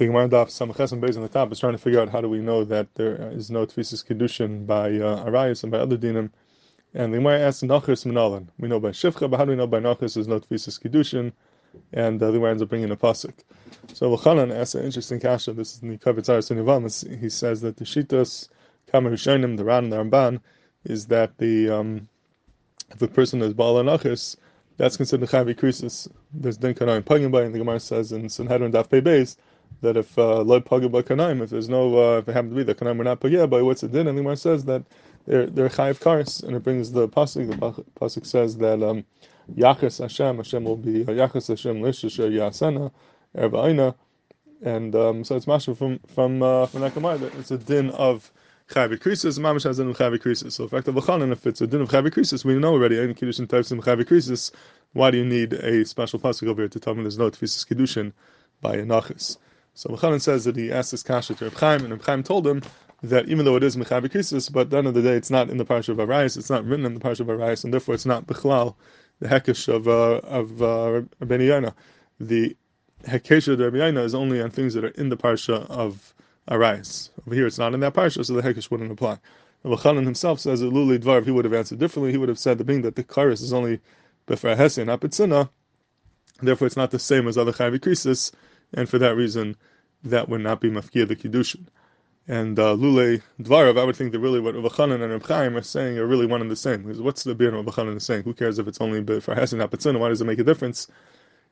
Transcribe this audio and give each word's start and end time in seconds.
The 0.00 0.06
Gemara 0.06 0.30
Daf 0.30 0.46
Samaches 0.46 0.98
based 0.98 1.18
on 1.18 1.22
the 1.24 1.28
top 1.28 1.52
is 1.52 1.58
trying 1.60 1.74
to 1.74 1.78
figure 1.78 2.00
out 2.00 2.08
how 2.08 2.22
do 2.22 2.28
we 2.30 2.38
know 2.38 2.64
that 2.64 2.94
there 2.94 3.16
is 3.32 3.50
no 3.50 3.66
Tfisis 3.66 4.02
Kedushin 4.02 4.66
by 4.66 4.92
uh, 4.92 5.26
Arayas 5.26 5.62
and 5.62 5.70
by 5.70 5.76
other 5.76 5.98
dinim. 5.98 6.30
And 6.94 7.12
the 7.12 7.18
Gemara 7.18 7.40
asks 7.40 7.62
Nachris 7.62 8.06
Minalan. 8.06 8.48
We 8.58 8.66
know 8.66 8.80
by 8.80 8.92
Shifcha, 8.92 9.28
but 9.28 9.36
how 9.36 9.44
do 9.44 9.50
we 9.50 9.58
know 9.58 9.66
by 9.66 9.78
Nachris 9.78 10.14
there's 10.14 10.26
no 10.26 10.40
Tfisis 10.40 10.80
Kedushin? 10.80 11.32
And 11.92 12.22
uh, 12.22 12.28
the 12.28 12.38
Gemara 12.38 12.52
ends 12.52 12.62
up 12.62 12.70
bringing 12.70 12.90
a 12.90 12.96
pasuk. 12.96 13.34
So 13.92 14.16
Elchanan 14.16 14.58
asks 14.58 14.74
an 14.74 14.86
interesting 14.86 15.20
kasha. 15.20 15.52
This 15.52 15.74
is 15.74 15.82
in 15.82 15.90
the 15.90 15.98
Kavitzar 15.98 16.38
Sunivam. 16.38 17.20
He 17.20 17.28
says 17.28 17.60
that 17.60 17.76
the 17.76 17.84
Shitas 17.84 18.48
Kamar 18.90 19.12
Rishonim, 19.12 19.58
the 19.58 19.64
Ran 19.64 19.84
and 19.84 19.92
the 19.92 19.98
Ramban, 19.98 20.40
is 20.84 21.08
that 21.08 21.36
the 21.36 21.68
um, 21.68 22.08
if 22.90 23.02
a 23.02 23.06
person 23.06 23.42
is 23.42 23.52
Baal 23.52 23.74
Nachris, 23.74 24.38
that's 24.78 24.96
considered 24.96 25.28
Chavi 25.28 25.54
Krisis. 25.54 26.08
There's 26.32 26.56
Din 26.56 26.72
Kanayim 26.72 27.02
Pagin 27.02 27.30
by, 27.30 27.42
and 27.42 27.54
the 27.54 27.58
Gemara 27.58 27.80
says 27.80 28.12
in 28.12 28.30
Sanhedrin 28.30 28.72
Daf 28.72 28.88
Pei 28.88 29.02
Beis 29.02 29.36
that 29.82 29.96
if 29.96 30.18
uh, 30.18 30.42
loy 30.42 30.60
pagya 30.60 30.90
by 30.90 31.02
kanaim, 31.02 31.42
if 31.42 31.50
there's 31.50 31.68
no, 31.68 31.98
uh, 31.98 32.18
if 32.18 32.28
it 32.28 32.32
happened 32.32 32.52
to 32.52 32.56
be 32.56 32.62
the 32.62 32.74
kanaim 32.74 33.00
are 33.00 33.04
not 33.04 33.20
pagya 33.20 33.48
by 33.48 33.62
what's 33.62 33.82
it 33.82 33.92
din, 33.92 34.06
and 34.06 34.16
the 34.16 34.22
Gemara 34.22 34.36
says 34.36 34.64
that 34.64 34.84
they're 35.26 35.46
they're 35.46 35.68
chayiv 35.68 36.00
kars, 36.00 36.42
and 36.42 36.56
it 36.56 36.62
brings 36.62 36.92
the 36.92 37.08
pasuk. 37.08 37.48
The 37.48 37.84
pasuk 38.00 38.26
says 38.26 38.56
that 38.58 38.82
um, 38.82 39.04
yachas 39.54 40.00
Hashem, 40.00 40.36
Hashem 40.36 40.64
will 40.64 40.76
be 40.76 41.02
uh, 41.02 41.06
yachas 41.06 41.48
Hashem 41.48 41.80
lishisher 41.80 42.30
yasena 42.30 42.90
ervaina, 43.36 43.94
and 44.62 44.94
um, 44.94 45.24
so 45.24 45.36
it's 45.36 45.46
mashma 45.46 45.76
from 45.76 45.98
from 46.14 46.42
uh, 46.42 46.66
from 46.66 46.82
that 46.82 46.94
Gemara 46.94 47.18
that 47.18 47.34
it's 47.36 47.50
a 47.50 47.58
din 47.58 47.90
of. 47.90 48.30
Chavi 48.70 48.96
Krisis, 49.00 49.36
Mamish 49.40 49.64
has 49.64 49.80
a 49.80 49.82
din 49.82 49.90
of 49.90 49.98
Chavi 49.98 50.16
Krisis. 50.16 50.52
So, 50.52 50.62
effective 50.62 50.94
Elchanan, 50.94 51.32
if 51.32 51.44
it's 51.44 51.60
a 51.60 51.66
din 51.66 51.80
of 51.80 51.88
Chavi 51.88 52.06
Krisis, 52.08 52.44
we 52.44 52.54
know 52.54 52.74
already, 52.74 53.00
any 53.00 53.14
Kiddushin 53.14 53.48
types 53.48 53.72
in 53.72 53.80
Chavi 53.82 54.04
Krisis, 54.04 54.52
why 54.92 55.10
do 55.10 55.18
you 55.18 55.24
need 55.24 55.54
a 55.54 55.84
special 55.84 56.20
pasuk 56.20 56.46
over 56.46 56.62
here 56.62 56.68
to 56.68 56.78
tell 56.78 56.94
me 56.94 57.02
there's 57.02 57.18
no 57.18 57.32
Tfisis 57.32 57.66
Kiddushin 57.66 58.12
by 58.60 58.74
a 58.76 58.84
Nachris? 58.84 59.38
So 59.80 59.88
Elchanan 59.88 60.20
says 60.20 60.44
that 60.44 60.56
he 60.56 60.70
asked 60.70 60.90
this 60.90 61.02
kasha 61.02 61.34
to 61.36 61.44
Reb 61.44 61.54
Chaim, 61.54 61.84
and 61.84 61.90
Reb 61.90 62.04
Chaim 62.04 62.22
told 62.22 62.46
him 62.46 62.60
that 63.02 63.30
even 63.30 63.46
though 63.46 63.56
it 63.56 63.62
is 63.62 63.78
Mechavi 63.78 64.10
Krisis, 64.10 64.52
but 64.52 64.60
at 64.60 64.70
the 64.70 64.76
end 64.76 64.86
of 64.88 64.92
the 64.92 65.00
day, 65.00 65.14
it's 65.14 65.30
not 65.30 65.48
in 65.48 65.56
the 65.56 65.64
Parsha 65.64 65.88
of 65.88 65.96
Arayas, 65.96 66.36
it's 66.36 66.50
not 66.50 66.66
written 66.66 66.84
in 66.84 66.92
the 66.92 67.00
Parsha 67.00 67.20
of 67.20 67.28
Arayas, 67.28 67.64
and 67.64 67.72
therefore 67.72 67.94
it's 67.94 68.04
not 68.04 68.26
Bechlal, 68.26 68.74
the 69.20 69.28
Hekesh 69.28 69.74
of, 69.74 69.88
uh, 69.88 70.20
of 70.28 70.60
uh, 70.60 71.00
Rabbeinu. 71.22 71.72
The 72.20 72.54
Hekesh 73.04 73.48
of 73.48 73.58
Rabbi 73.58 73.78
Yonah 73.78 74.02
is 74.02 74.14
only 74.14 74.42
on 74.42 74.50
things 74.50 74.74
that 74.74 74.84
are 74.84 74.88
in 74.88 75.08
the 75.08 75.16
Parsha 75.16 75.64
of 75.70 76.12
Arayas. 76.50 77.08
Over 77.26 77.34
here, 77.34 77.46
it's 77.46 77.58
not 77.58 77.72
in 77.72 77.80
that 77.80 77.94
Parsha, 77.94 78.22
so 78.22 78.34
the 78.34 78.42
Hekesh 78.42 78.70
wouldn't 78.70 78.92
apply. 78.92 79.16
Elchanan 79.64 80.04
himself 80.04 80.40
says 80.40 80.60
that 80.60 80.74
Luli 80.74 80.98
Dvar, 80.98 81.20
if 81.20 81.24
he 81.24 81.30
would 81.30 81.46
have 81.46 81.54
answered 81.54 81.78
differently, 81.78 82.12
he 82.12 82.18
would 82.18 82.28
have 82.28 82.38
said 82.38 82.58
the 82.58 82.64
being 82.64 82.82
that 82.82 82.96
the 82.96 83.04
Karis 83.04 83.40
is 83.40 83.54
only 83.54 83.80
Befra 84.26 84.58
Hesse, 84.58 84.84
not 84.84 85.00
Betzina, 85.00 85.48
therefore 86.42 86.66
it's 86.66 86.76
not 86.76 86.90
the 86.90 86.98
same 86.98 87.26
as 87.26 87.38
other 87.38 87.52
Chavi 87.52 87.78
Krisis, 87.78 88.32
and 88.74 88.88
for 88.88 88.98
that 88.98 89.16
reason, 89.16 89.56
that 90.04 90.28
would 90.28 90.40
not 90.40 90.60
be 90.60 90.70
mafkia 90.70 91.06
the 91.06 91.16
kiddushin. 91.16 91.66
And 92.28 92.58
uh, 92.58 92.76
lule 92.76 93.22
dvarav, 93.42 93.78
I 93.78 93.84
would 93.84 93.96
think 93.96 94.12
that 94.12 94.20
really 94.20 94.40
what 94.40 94.54
Rav 94.54 94.78
and 94.78 95.02
Rav 95.02 95.26
Chaim 95.26 95.56
are 95.56 95.62
saying 95.62 95.98
are 95.98 96.06
really 96.06 96.26
one 96.26 96.40
and 96.40 96.50
the 96.50 96.56
same. 96.56 96.82
Because 96.82 97.00
what's 97.00 97.24
the 97.24 97.34
beer 97.34 97.50
Rav 97.50 97.96
is 97.96 98.04
saying? 98.04 98.22
Who 98.22 98.34
cares 98.34 98.58
if 98.58 98.68
it's 98.68 98.80
only 98.80 99.04
for 99.20 99.34
Hesin 99.34 99.66
Hapatzina? 99.66 99.98
Why 99.98 100.08
does 100.10 100.20
it 100.20 100.26
make 100.26 100.38
a 100.38 100.44
difference? 100.44 100.86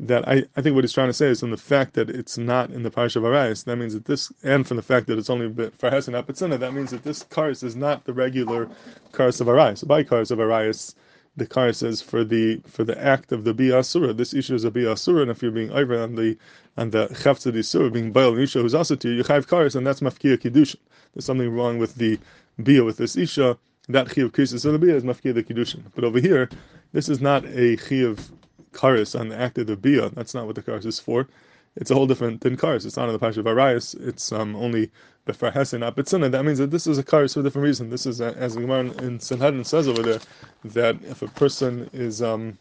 That 0.00 0.26
I, 0.26 0.44
I 0.56 0.62
think 0.62 0.74
what 0.74 0.84
he's 0.84 0.94
trying 0.94 1.10
to 1.10 1.12
say 1.12 1.26
is 1.26 1.40
from 1.40 1.50
the 1.50 1.58
fact 1.58 1.92
that 1.94 2.08
it's 2.08 2.38
not 2.38 2.70
in 2.70 2.82
the 2.82 2.90
Parsha 2.90 3.16
of 3.16 3.24
Arayas, 3.24 3.64
that 3.64 3.76
means 3.76 3.92
that 3.92 4.06
this, 4.06 4.32
and 4.42 4.66
from 4.66 4.78
the 4.78 4.82
fact 4.82 5.06
that 5.08 5.18
it's 5.18 5.28
only 5.28 5.52
for 5.52 5.90
Hesin 5.90 6.20
Hapatzina, 6.20 6.58
that 6.58 6.72
means 6.72 6.90
that 6.90 7.04
this 7.04 7.22
kars 7.24 7.62
is 7.62 7.76
not 7.76 8.04
the 8.04 8.14
regular 8.14 8.68
kars 9.12 9.40
of 9.42 9.48
Arayas. 9.48 9.86
By 9.86 10.02
kars 10.02 10.30
of 10.30 10.38
Arayas, 10.38 10.94
the 11.36 11.46
car 11.46 11.72
says 11.72 12.02
for 12.02 12.24
the 12.24 12.60
for 12.66 12.84
the 12.84 13.00
act 13.02 13.32
of 13.32 13.44
the 13.44 13.54
biasura, 13.54 14.16
this 14.16 14.34
issue 14.34 14.54
is 14.54 14.64
a 14.64 14.70
biasura, 14.70 15.22
and 15.22 15.30
if 15.30 15.42
you're 15.42 15.50
being 15.50 15.70
over 15.70 15.98
on 16.00 16.14
the 16.14 16.36
on 16.76 16.90
the 16.90 17.08
chavtza 17.08 17.52
the 17.52 17.62
surah 17.62 17.88
being 17.88 18.12
bail 18.12 18.36
isha 18.38 18.60
who's 18.60 18.74
also 18.74 18.94
to 18.96 19.08
you, 19.08 19.16
you 19.16 19.24
have 19.24 19.46
cars, 19.46 19.74
and 19.74 19.86
that's 19.86 20.00
mafkia 20.00 20.36
kiddushin. 20.36 20.76
There's 21.14 21.24
something 21.24 21.54
wrong 21.54 21.78
with 21.78 21.94
the 21.96 22.18
bia 22.62 22.84
with 22.84 22.98
this 22.98 23.16
isha. 23.16 23.58
That 23.88 24.08
chiyav 24.08 24.30
krisis 24.30 24.64
of 24.64 24.72
the 24.72 24.78
bia 24.78 24.94
is 24.94 25.04
mafkia 25.04 25.34
the 25.34 25.42
kiddushin. 25.42 25.82
But 25.94 26.04
over 26.04 26.20
here, 26.20 26.48
this 26.92 27.08
is 27.08 27.20
not 27.20 27.44
a 27.44 27.76
chiyav 27.78 28.30
karis 28.72 29.18
on 29.18 29.28
the 29.30 29.38
act 29.38 29.58
of 29.58 29.66
the 29.66 29.76
bia. 29.76 30.10
That's 30.10 30.34
not 30.34 30.46
what 30.46 30.54
the 30.54 30.62
karis 30.62 30.86
is 30.86 31.00
for 31.00 31.28
it's 31.76 31.90
a 31.90 31.94
whole 31.94 32.06
different 32.06 32.40
than 32.42 32.56
cars. 32.56 32.84
It's 32.84 32.96
not 32.96 33.08
in 33.08 33.12
the 33.12 33.18
Pasha 33.18 33.40
of 33.40 33.46
Arayas. 33.46 33.94
It's 34.06 34.32
um, 34.32 34.54
only 34.56 34.90
Befar 35.26 35.52
Hesen, 35.52 35.80
not 35.80 35.96
Betzina. 35.96 36.30
That 36.30 36.44
means 36.44 36.58
that 36.58 36.70
this 36.70 36.86
is 36.86 36.98
a 36.98 37.02
cars 37.02 37.34
for 37.34 37.40
a 37.40 37.42
different 37.42 37.64
reason. 37.64 37.90
This 37.90 38.06
is, 38.06 38.20
a, 38.20 38.36
as 38.36 38.54
the 38.54 38.60
Gemara 38.60 38.90
in 39.02 39.18
Sanhedrin 39.20 39.64
says 39.64 39.88
over 39.88 40.02
there, 40.02 40.20
that 40.64 40.96
if 41.04 41.22
a 41.22 41.28
person 41.28 41.88
is 41.92 42.22
um, 42.22 42.58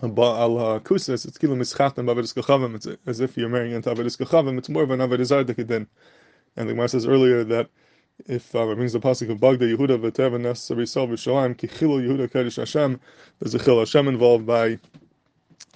Kusis, 0.00 1.26
it's. 1.26 2.86
It's 2.86 2.98
as 3.06 3.20
if 3.20 3.36
you're 3.36 3.48
marrying 3.48 3.74
into 3.74 3.90
Avedis 3.90 4.18
Kachavim. 4.18 4.58
It's 4.58 4.68
more 4.68 4.82
of 4.82 4.90
an 4.90 5.00
Avedizar 5.00 5.44
Dekidin. 5.44 5.86
And 6.56 6.68
the 6.68 6.72
Gemara 6.72 6.88
says 6.88 7.06
earlier 7.06 7.44
that 7.44 7.68
if 8.26 8.54
uh, 8.54 8.66
it 8.68 8.76
brings 8.76 8.94
the 8.94 9.00
pasuk 9.00 9.30
of 9.30 9.38
Bagda 9.38 9.76
Yehuda 9.76 9.98
v'Tev 10.00 10.40
Necessary 10.40 10.86
Sol 10.86 11.08
v'Shalayim 11.08 11.54
Kichilu 11.54 12.06
Yehuda 12.06 12.30
Kaddish 12.32 12.56
Hashem, 12.56 12.98
there's 13.38 13.54
a 13.54 13.58
Chil 13.58 13.78
Hashem 13.78 14.08
involved 14.08 14.46
by 14.46 14.78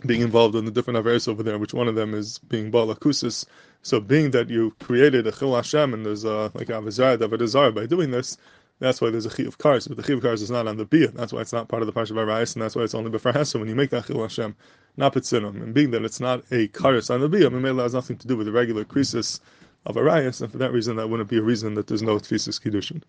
being 0.07 0.21
involved 0.23 0.55
in 0.55 0.65
the 0.65 0.71
different 0.71 0.99
avers 0.99 1.29
over 1.29 1.43
there, 1.43 1.59
which 1.59 1.75
one 1.75 1.89
of 1.89 1.95
them 1.95 2.15
is 2.15 2.39
being 2.39 2.71
balakusis. 2.71 3.45
So, 3.83 4.01
being 4.01 4.31
that 4.33 4.51
you 4.51 4.75
created 4.81 5.27
a 5.27 5.33
chil 5.33 5.55
Hashem 5.55 5.95
and 5.95 6.05
there's 6.05 6.25
a 6.25 6.51
like 6.55 6.69
avazar 6.69 7.17
davidazar 7.19 7.75
by 7.75 7.87
doing 7.87 8.11
this, 8.11 8.37
that's 8.81 9.01
why 9.01 9.11
there's 9.11 9.27
a 9.27 9.31
chi 9.31 9.43
of 9.43 9.59
cars, 9.59 9.87
but 9.87 9.97
the 9.97 10.03
chi 10.03 10.15
of 10.15 10.23
cars 10.23 10.41
is 10.43 10.51
not 10.51 10.67
on 10.67 10.77
the 10.77 10.87
bia. 10.87 11.09
That's 11.09 11.33
why 11.33 11.41
it's 11.41 11.53
not 11.53 11.69
part 11.69 11.83
of 11.83 11.87
the 11.87 11.93
parsha 11.93 12.11
of 12.13 12.29
and 12.57 12.63
that's 12.63 12.75
why 12.75 12.83
it's 12.83 12.95
only 12.95 13.11
Hesed 13.11 13.55
when 13.59 13.69
you 13.69 13.75
make 13.75 13.91
that 13.91 14.07
chil 14.07 14.23
Hashem, 14.23 14.57
not 14.97 15.15
pitzinim. 15.15 15.63
And 15.63 15.75
being 15.75 15.91
that 15.91 16.05
it's 16.05 16.21
not 16.21 16.41
a 16.51 16.69
karis 16.69 17.13
on 17.13 17.21
the 17.21 17.29
bia, 17.29 17.51
Mamela 17.51 17.83
has 17.83 17.95
nothing 17.95 18.17
to 18.19 18.27
do 18.27 18.37
with 18.37 18.47
the 18.47 18.53
regular 18.53 18.85
krisis 18.85 19.41
of 19.87 19.97
Arayis, 19.97 20.41
and 20.41 20.51
for 20.51 20.59
that 20.59 20.73
reason, 20.73 20.97
that 20.97 21.09
wouldn't 21.09 21.29
be 21.29 21.39
a 21.39 21.43
reason 21.43 21.75
that 21.75 21.87
there's 21.87 22.03
no 22.03 22.17
tfisis 22.17 22.61
kiddushin. 22.61 23.03